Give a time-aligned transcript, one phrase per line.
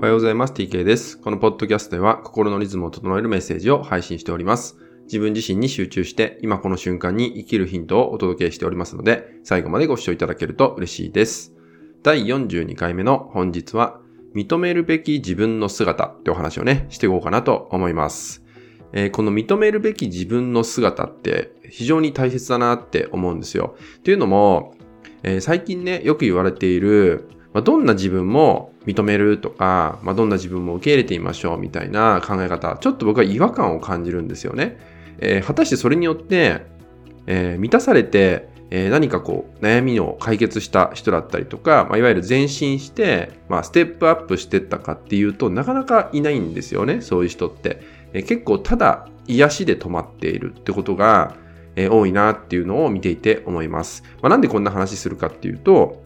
[0.00, 0.54] おはようございます。
[0.54, 1.18] TK です。
[1.18, 4.78] このポッドキャストでは心のリズムを整えるメッセージを配信しております。
[5.02, 11.52] 自分自身に集中して今この瞬間に生きるヒントをお届けしておりますので、最後までご視聴いただけると嬉しいです。
[12.02, 14.00] 第42回目の本日は、
[14.34, 18.42] 認めるべき自分の姿ってお話をね、していこうかなと思います。
[18.94, 23.76] えー、この認めるべき自分の姿って非常に大切だなって思うんですよ。
[24.02, 24.72] というのも、
[25.24, 34.78] えー、最近ね、よく言われている、まあ、どんな自分も認めるとか、まあ、どんな自分も受け入れてみましょうみたいな考え方、ちょっと僕は違和感を感じるんですよね。
[35.18, 36.62] えー、果たしてそれによって、
[37.26, 47.82] えー、満たされて、えー、何かこう悩みを解決した人だったりとか、まあ、いわゆる前進して、まあ、ステップアップしてったかっていうとなかなかいないんですよね、そういう人って。
[48.12, 51.36] えー、結構ただ癒しで止まっているってことが、
[51.76, 54.02] えー、多いなっていうのを見ていて思います。
[54.22, 55.99] まあ、なんでこんな話するかっていうと、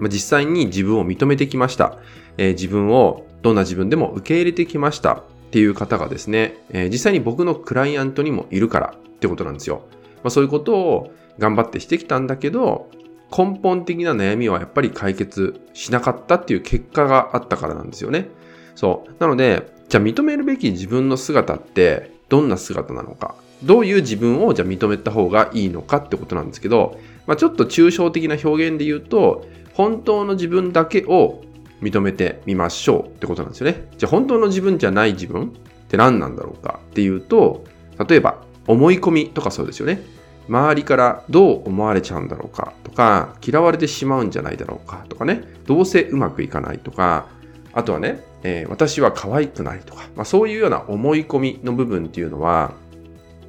[0.00, 1.98] 実際に自分を認めてきました。
[2.38, 9.82] えー、自分をどんな自分でも受け入れてきましたっていう方がですね、えー、実際に僕のクライアントにもいるからってことなんですよ。
[10.22, 12.90] まあ、そういうことを頑張ってしてきたんだけど、
[13.36, 18.28] 根本的な悩みはやっぱり解決しなかったっていう結果があったからなんですよね。
[18.74, 19.14] そう。
[19.18, 23.34] なので、じゃあ認めるべき自分の姿ってどんな姿なのか。
[23.62, 31.42] どういう自分をじゃあ認めた方がいいのかってことなんですけど、まあ、ちょっと抽象的な表現で言うと、本当の自分だけを
[31.82, 33.88] 認めてみましょうってことなんですよね。
[33.98, 35.50] じゃあ本当の自分じゃない自分っ
[35.88, 37.64] て何なんだろうかっていうと、
[38.08, 40.02] 例えば思い込みとかそうですよね。
[40.48, 47.26] 周りからどう思われちゃうんだろうかとか、嫌われてしまうんじゃないだろうかとかね、どうせうまくいかないとか、
[47.72, 52.72] あとはね、えー、私は可愛くないとか、まあ、そういうような思い込みの部分っていうのは、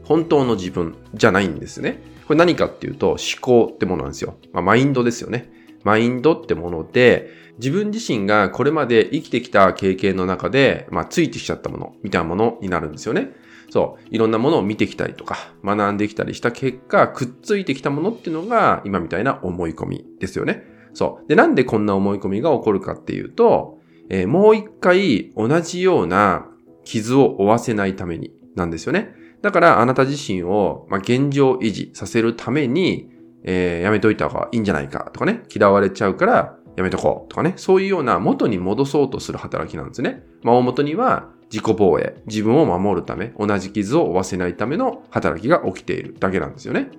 [0.03, 2.01] 本当の自分じゃないんですね。
[2.27, 4.35] これ何かっていうと思考ってものなんですよ。
[4.51, 5.49] まあ、マインドですよね。
[5.83, 13.31] マインドってもので、自分自身がこれまで生きてきた経験の中で、まあ、ついてきちゃったもの、みたいなものになるんですよね。
[13.69, 14.07] そう。
[14.13, 20.63] いろんなものを見てきたりとか、学んできたりした結果、くっついてきたものっていうのが、今みたいな思い込みですよね。
[20.93, 21.27] そう。
[21.29, 23.79] で、なんでこんな思い込みが起こるかっていうと、
[24.09, 26.47] えー、もう一回同じような
[26.83, 29.13] 傷を負わせないためになんですよね。
[29.41, 33.09] だからあなた自身を、まあ、現状維持させるために、
[33.43, 40.23] えー、やめといた方がいいんじゃないかとかね、嫌われちゃうからやめとこうとかね、そういうような元に戻そうとする働きなんですね。
[40.43, 46.89] まあ、大元には自己防衛、自分を守るため、同じ傷を負わせないための働きが起きているだけなんですよね。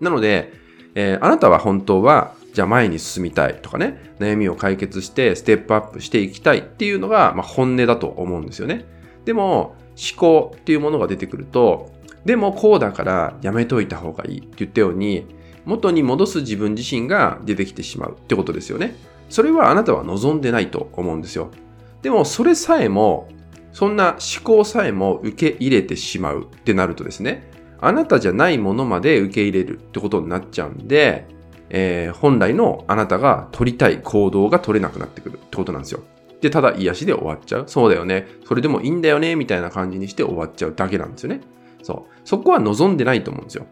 [0.00, 0.52] なので、
[0.94, 8.84] えー、あなたは本当は、じゃあ前に進みたいとかね、悩みを解決してステップアップしていきたいっていうのが、まあ、本音だと思うんですよね。
[9.24, 11.92] でも、思考っていうものが出てくると、
[12.24, 15.26] でもこうだからやめといた方がいいって言ったように、
[15.64, 18.94] 元に戻す自分自身が出てきてしまうってことですよね。
[19.28, 21.50] それはあなたは望んでないと思うんですよ。
[22.02, 23.28] でもそれさえも、
[23.72, 27.50] そんな思考さえも受け入れてしまうってなるとですね、
[27.80, 31.26] あなたじゃないものまで受け入れるってことになっちゃうんで、
[31.70, 36.02] えー、本来のあなたが取りたい行動が取れなくなってくるってことなんですよ。
[36.44, 37.64] で、ただ癒しで終わっちゃう。
[37.66, 38.28] そうだよね。
[38.46, 39.34] それでもいいんだよね。
[39.34, 41.40] みたいな感じにして終わっちゃうだけなんですよね。
[41.82, 42.18] そう。
[42.26, 43.66] そこは望んでないと思うんですよ。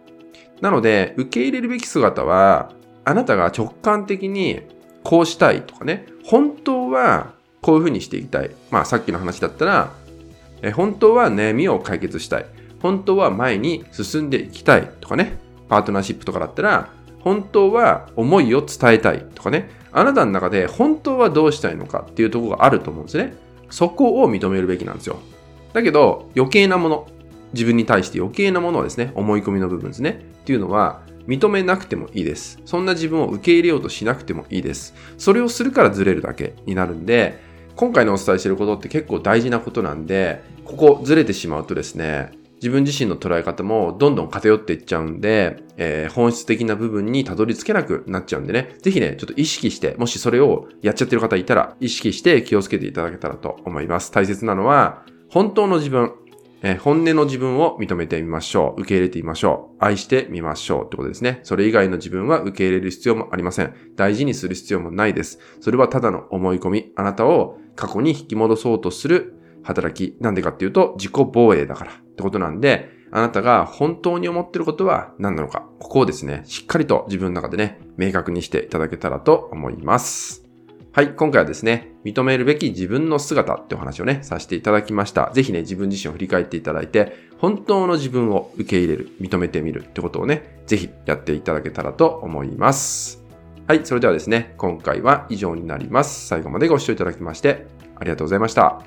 [0.62, 2.72] なので、受け入れるべき姿は、
[3.04, 4.62] あなたが直感的に
[5.02, 8.50] こうしたいとかね、本当はこういうふうにしていきたい。
[8.70, 9.92] まあさっきの話だったら、
[10.62, 12.46] え本当は悩みを解決したい。
[12.80, 15.36] 本当は前に進んでいきたいとかね、
[15.68, 16.88] パートナーシップとかだったら、
[17.22, 23.34] 本当は思いを伝えたいとかね、あなたの中で本当はどうしたいのかっていうところがあると思うんですね。
[23.70, 25.18] そこを認めるべきなんですよ。
[25.72, 27.08] だけど余計なもの、
[27.52, 30.24] 自分に対して余計なものはですね、思い込みの部分ですね。
[30.42, 32.58] っていうのは認めなくてもいいです。
[32.64, 34.94] そんな自分を受け入れようとしなくてもいいです。
[35.18, 37.38] それをするからずれるだけになるんで、
[37.76, 42.32] 今回のお伝えしてることって結構大事なことなんで、ここずれてしまうとですね、
[42.62, 54.12] 自分自身の捉え方もどんどん偏っていっちゃうんで、えー、本質的な部分にたどり着けなくなっちゃうんでね、ぜひね、ちょっと意識して、もしそれをやっちゃってる方いたら、意識して気をつけていただけたらと思います。
[54.12, 56.12] 大切なのは、本当の自分、
[56.62, 58.82] えー、本音の自分を認めてみましょう。
[58.82, 59.84] 受け入れてみましょう。
[59.84, 61.40] 愛してみましょうってことですね。
[61.42, 63.74] それ以外の自分は受け入れる必要もありません。
[63.96, 65.40] 大事にする必要もないです。
[65.58, 66.92] それはただの思い込み。
[66.94, 69.34] あなたを過去に引き戻そうとする
[69.64, 70.16] 働き。
[70.20, 75.68] なんでかっていうと、自己防衛だからってことなんで、あなたが本当に思ってることは何なのか。
[75.78, 80.44] ここをですね、しっかりと自分の中でね、明確にしていただけたらと思います。
[80.92, 85.30] はい、今回はですね、認めるべき自分の姿ってお話をね、させていただきました。
[85.34, 93.24] ぜひね、自分自身を振り返っていただいて、本当の自分を受け入れる、認めてみるってことをね、ぜひやっていただけたらと思います。
[93.66, 96.26] はい、それではですね、今回は以上になります。
[96.26, 97.66] 最後までご視聴いただきまして、
[97.96, 98.82] ありがとうございました。